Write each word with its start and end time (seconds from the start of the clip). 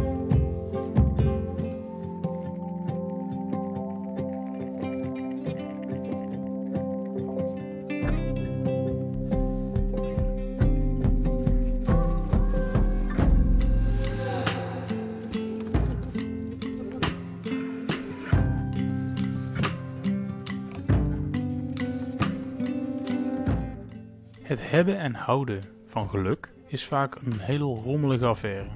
Het 24.44 24.72
hebben 24.72 24.98
en 24.98 25.14
houden 25.14 25.64
van 25.88 26.10
geluk 26.10 26.54
is 26.68 26.86
vaak 26.86 27.16
een 27.16 27.40
hele 27.40 27.64
rommelige 27.64 28.26
affaire. 28.26 28.68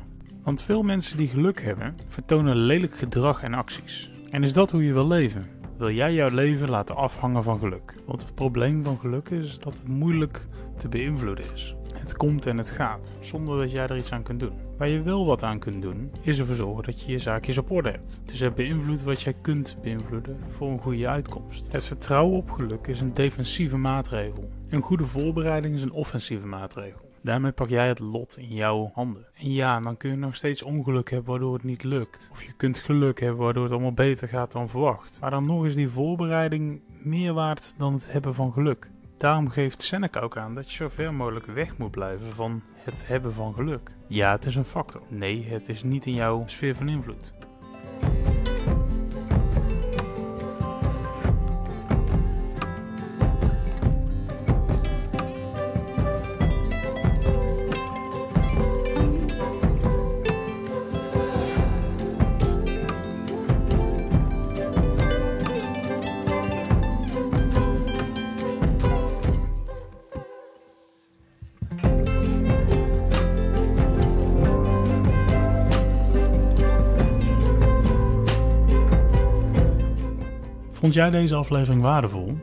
Want 0.43 0.61
veel 0.61 0.83
mensen 0.83 1.17
die 1.17 1.27
geluk 1.27 1.61
hebben, 1.61 1.95
vertonen 2.07 2.55
lelijk 2.55 2.97
gedrag 2.97 3.43
en 3.43 3.53
acties. 3.53 4.11
En 4.29 4.43
is 4.43 4.53
dat 4.53 4.71
hoe 4.71 4.85
je 4.85 4.93
wil 4.93 5.07
leven? 5.07 5.45
Wil 5.77 5.91
jij 5.91 6.13
jouw 6.13 6.29
leven 6.29 6.69
laten 6.69 6.95
afhangen 6.95 7.43
van 7.43 7.59
geluk? 7.59 7.95
Want 8.05 8.21
het 8.21 8.35
probleem 8.35 8.83
van 8.83 8.97
geluk 8.97 9.29
is 9.29 9.59
dat 9.59 9.77
het 9.77 9.87
moeilijk 9.87 10.47
te 10.77 10.87
beïnvloeden 10.87 11.45
is. 11.53 11.75
Het 11.99 12.17
komt 12.17 12.45
en 12.45 12.57
het 12.57 12.71
gaat, 12.71 13.17
zonder 13.21 13.59
dat 13.59 13.71
jij 13.71 13.87
er 13.87 13.97
iets 13.97 14.11
aan 14.11 14.23
kunt 14.23 14.39
doen. 14.39 14.53
Waar 14.77 14.87
je 14.87 15.01
wel 15.01 15.25
wat 15.25 15.43
aan 15.43 15.59
kunt 15.59 15.81
doen, 15.81 16.11
is 16.21 16.39
ervoor 16.39 16.55
zorgen 16.55 16.83
dat 16.83 17.01
je 17.01 17.11
je 17.11 17.19
zaakjes 17.19 17.57
op 17.57 17.71
orde 17.71 17.89
hebt. 17.91 18.21
Dus 18.25 18.39
het 18.39 18.55
beïnvloedt 18.55 19.03
wat 19.03 19.21
jij 19.21 19.35
kunt 19.41 19.77
beïnvloeden 19.81 20.37
voor 20.49 20.71
een 20.71 20.79
goede 20.79 21.07
uitkomst. 21.07 21.71
Het 21.71 21.85
vertrouwen 21.85 22.37
op 22.37 22.51
geluk 22.51 22.87
is 22.87 22.99
een 22.99 23.13
defensieve 23.13 23.77
maatregel. 23.77 24.49
Een 24.69 24.81
goede 24.81 25.05
voorbereiding 25.05 25.75
is 25.75 25.81
een 25.81 25.91
offensieve 25.91 26.47
maatregel. 26.47 27.11
Daarmee 27.21 27.51
pak 27.51 27.69
jij 27.69 27.87
het 27.87 27.99
lot 27.99 28.37
in 28.37 28.47
jouw 28.47 28.91
handen. 28.93 29.25
En 29.33 29.51
ja, 29.51 29.79
dan 29.79 29.97
kun 29.97 30.09
je 30.09 30.15
nog 30.15 30.35
steeds 30.35 30.63
ongeluk 30.63 31.09
hebben 31.09 31.29
waardoor 31.29 31.53
het 31.53 31.63
niet 31.63 31.83
lukt. 31.83 32.29
Of 32.31 32.43
je 32.43 32.53
kunt 32.53 32.77
geluk 32.77 33.19
hebben 33.19 33.39
waardoor 33.43 33.63
het 33.63 33.71
allemaal 33.71 33.93
beter 33.93 34.27
gaat 34.27 34.51
dan 34.51 34.69
verwacht. 34.69 35.17
Maar 35.21 35.29
dan 35.29 35.45
nog 35.45 35.65
is 35.65 35.75
die 35.75 35.89
voorbereiding 35.89 36.81
meer 37.01 37.33
waard 37.33 37.73
dan 37.77 37.93
het 37.93 38.11
hebben 38.11 38.33
van 38.33 38.53
geluk. 38.53 38.89
Daarom 39.17 39.49
geeft 39.49 39.83
Seneca 39.83 40.19
ook 40.19 40.37
aan 40.37 40.55
dat 40.55 40.69
je 40.71 40.75
zo 40.75 40.89
ver 40.89 41.13
mogelijk 41.13 41.45
weg 41.45 41.77
moet 41.77 41.91
blijven 41.91 42.31
van 42.31 42.61
het 42.73 43.07
hebben 43.07 43.33
van 43.33 43.53
geluk. 43.53 43.91
Ja, 44.07 44.31
het 44.31 44.45
is 44.45 44.55
een 44.55 44.65
factor. 44.65 45.01
Nee, 45.07 45.45
het 45.47 45.69
is 45.69 45.83
niet 45.83 46.05
in 46.05 46.13
jouw 46.13 46.43
sfeer 46.45 46.75
van 46.75 46.89
invloed. 46.89 47.33
Vond 80.77 80.93
jij 80.93 81.09
deze 81.09 81.35
aflevering 81.35 81.81
waardevol? 81.81 82.37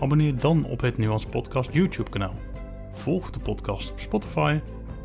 Abonneer 0.00 0.38
dan 0.38 0.64
op 0.64 0.80
het 0.80 0.98
Nuance 0.98 1.28
Podcast 1.28 1.72
YouTube 1.72 2.10
kanaal. 2.10 2.34
Volg 2.92 3.30
de 3.30 3.38
podcast 3.38 3.90
op 3.90 4.00
Spotify 4.00 4.60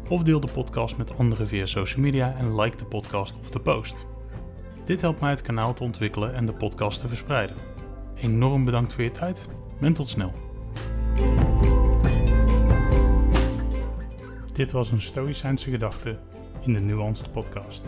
of 0.09 0.23
deel 0.23 0.39
de 0.39 0.51
podcast 0.53 0.97
met 0.97 1.17
anderen 1.17 1.47
via 1.47 1.65
social 1.65 2.01
media 2.01 2.35
en 2.37 2.55
like 2.55 2.77
de 2.77 2.85
podcast 2.85 3.35
of 3.41 3.49
de 3.49 3.59
post. 3.59 4.07
Dit 4.85 5.01
helpt 5.01 5.19
mij 5.19 5.29
het 5.29 5.41
kanaal 5.41 5.73
te 5.73 5.83
ontwikkelen 5.83 6.33
en 6.33 6.45
de 6.45 6.53
podcast 6.53 6.99
te 6.99 7.07
verspreiden. 7.07 7.55
Enorm 8.15 8.65
bedankt 8.65 8.93
voor 8.93 9.03
je 9.03 9.11
tijd 9.11 9.47
en 9.81 9.93
tot 9.93 10.07
snel. 10.07 10.31
Dit 14.53 14.71
was 14.71 14.91
een 14.91 15.01
Stoïcijnse 15.01 15.69
gedachte 15.69 16.17
in 16.61 16.73
de 16.73 16.79
Nuanced 16.79 17.31
Podcast. 17.31 17.85